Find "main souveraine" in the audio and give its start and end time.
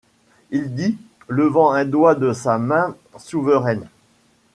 2.57-3.87